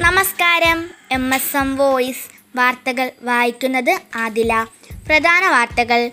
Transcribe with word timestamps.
നമസ്കാരം. 0.00 0.90
M 1.10 1.34
S 1.34 1.56
M 1.56 1.76
voice 1.76 2.28
വാർത്തകൾ 2.56 3.10
വായിക്കുന്നത് 3.22 3.98
ആദില. 4.16 4.66
പ്രധാന 5.06 5.48
വാർത്തകൾ. 5.50 6.10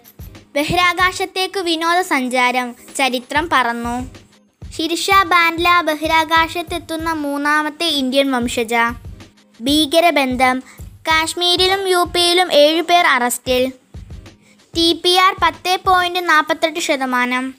ബഹിരാകാശത്തേക്ക് 0.56 1.60
വിനോദസഞ്ചാരം. 1.60 2.76
ചരിത്രം 2.96 3.50
പറന്നു. 3.52 4.16
ശിരിഷ 4.78 5.12
ബാൻഡ്ല 5.12 5.82
ബഹിരാകാശത്തെത്തുന്ന 5.82 7.14
മൂന്നാമത്തെ 7.14 7.86
ഇന്ത്യൻ 7.86 8.32
വംശജ. 8.32 8.74
ഭീകരബന്ധം. 9.62 10.64
കാശ്മീരിലും 10.82 11.88
യു 11.88 12.12
പിയിലും 12.16 12.54
ഏഴുപേർ 12.54 13.06
അറസ്റ്റിൽ. 13.06 13.72
ടി 14.78 15.02
പി 15.04 15.10
ആർ 15.10 15.36
പത്ത് 15.44 15.78
പോയിന്റ് 15.86 16.30
നാൽപ്പത്തെട്ട് 16.30 16.80
ശതമാനം. 16.80 17.56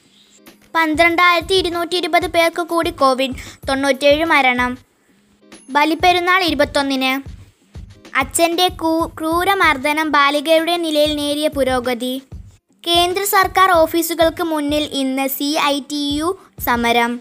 പന്ത്രണ്ടായിരത്തി 0.75 1.55
ഇരുന്നൂറ്റി 1.55 1.97
ഇരുപത് 1.97 2.27
പേർക്ക് 2.27 2.63
കൂടി 2.63 2.91
കോവിഡ്. 2.91 3.69
തൊണ്ണൂറ്റേഴ് 3.69 4.25
മരണം. 4.25 4.88
ബലിപ്പെരുന്നാൾ 5.71 6.43
ഇരുപത്തൊന്നിന്. 6.43 7.39
അച്ഛന്റെ 8.17 8.69
ക്രൂ 8.69 9.07
ക്രൂരമർദ്ദനം 9.07 10.11
ബാലികയുടെ 10.11 10.77
നിലയിൽ 10.77 11.17
നേരിയ 11.17 11.49
പുരോഗതി. 11.49 12.23
കേന്ദ്ര 12.87 13.25
സർക്കാർ 13.25 13.71
ഓഫീസുകൾക്ക് 13.71 14.43
മുന്നിൽ 14.43 14.83
ഇന്ന് 14.93 15.29
സി 15.29 15.57
ഐ 15.65 15.81
ടി 15.81 16.13
യു 16.15 16.39
സമരം. 16.61 17.21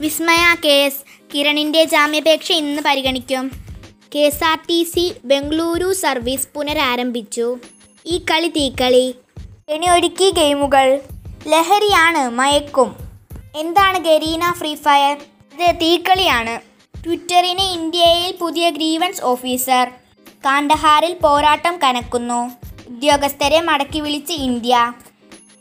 വിസ്മയ 0.00 0.54
കേസ്. 0.64 0.98
കിരണിന്റെ 1.34 1.84
ജാമ്യാപേക്ഷ 1.84 2.52
ഇന്ന് 2.52 2.82
പരിഗണിക്കും. 2.82 3.50
K 4.14 4.18
S 4.18 4.44
R 4.44 4.58
T 4.68 4.82
C 4.82 5.14
Bengaluru 5.24 5.92
service 5.92 6.48
പുനരാരംഭിച്ചു. 6.54 7.58
ഈ 8.06 8.18
കളി 8.30 8.48
തീക്കളി. 8.48 9.14
കെണിയൊരുക്കി 9.70 10.30
ഗെയിമുകൾ. 10.30 11.00
ലഹരിയാണ് 11.48 12.30
മയക്കും. 12.30 12.96
എന്താണ് 13.56 13.98
ഗരീന 13.98 14.52
ഫ്രീ 14.52 14.74
ഫയർ? 14.74 15.16
ഇത് 15.54 15.80
തീക്കളിയാണ്. 15.80 16.75
ട്വിറ്ററിന് 17.06 17.64
ഇന്ത്യയിൽ 17.72 18.36
പുതിയ 18.40 18.70
ഗ്രീവൻസ് 18.70 19.22
ഓഫീസർ. 19.22 19.88
കാണ്ടഹാറിൽ 20.46 21.12
പോരാട്ടം 21.22 21.78
കനക്കുന്നു. 21.84 22.50
ഉദ്യോഗസ്ഥരെ 22.88 23.60
മടക്കി 23.60 24.00
വിളിച്ച് 24.00 24.32
India. 24.32 24.92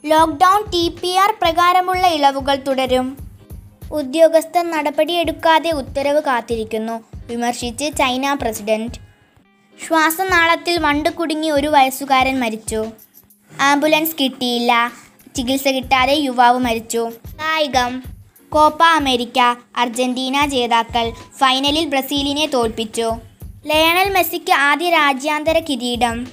Lockdown 0.06 0.64
T 0.70 0.90
P 1.02 1.12
R 1.16 1.32
പ്രകാരമുള്ള 1.42 2.08
ഇളവുകൾ 2.08 2.56
തുടരും. 2.56 3.18
ഉദ്യോഗസ്ഥർ 3.92 4.72
നടപടിയെടുക്കാതെ 4.72 5.72
ഉത്തരവ് 5.72 6.22
കാത്തിരിക്കുന്നു 6.22 7.04
വിമർശിച്ച് 7.28 7.92
ചൈന 7.98 8.34
പ്രസിഡന്റ്. 8.34 9.00
ശ്വാസനാളത്തിൽ 9.88 10.80
വണ്ട് 10.80 11.10
കുടുങ്ങി 11.10 11.50
ഒരു 11.50 11.68
വയസ്സുകാരൻ 11.68 12.40
മരിച്ചു. 12.40 12.86
ആംബുലൻസ് 13.62 14.16
കിട്ടിയില്ല 14.22 14.92
ചികിത്സ 15.36 15.68
കിട്ടാതെ 15.68 16.14
യുവാവ് 16.14 16.60
മരിച്ചു. 16.60 17.10
കായികം 17.42 18.15
കോപ്പ 18.56 18.84
അമേരിക്ക 18.84 19.56
അർജന്റീന 19.76 20.46
ജേതാക്കൾ 20.46 21.10
ഫൈനലിൽ 21.38 21.86
ബ്രസീലിനെ 21.86 22.46
തോൽപ്പിച്ചു. 22.46 23.12
ലയണൽ 23.66 24.10
മെസ്സിക്ക് 24.10 24.52
ആദ്യ 24.52 24.90
രാജ്യാന്തര 24.90 25.60
കിരീടം. 25.60 26.28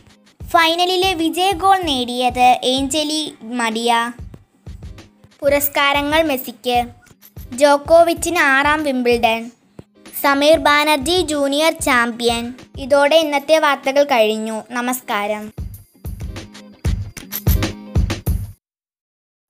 ഫൈനലിലെ 0.50 1.14
വിജയ 1.14 1.50
ഗോൾ 1.52 1.82
നേടിയത് 1.82 2.60
ഏഞ്ചലി 2.64 3.34
മടിയ. 3.42 4.12
പുരസ്കാരങ്ങൾ 5.40 6.22
മെസ്സിക്ക്. 6.22 6.84
ജോക്കോവിച്ചിന് 7.52 8.38
ആറാം 8.38 8.84
Wimbledon. 8.84 9.50
Sameer 10.22 10.58
Banerjee 10.58 11.22
junior 11.22 11.72
champion. 11.72 12.54
ഇതോടെ 12.78 13.16
ഇന്നത്തെ 13.16 13.58
വാർത്തകൾ 13.58 14.04
കഴിഞ്ഞു. 14.04 14.62
നമസ്കാരം. 14.70 15.52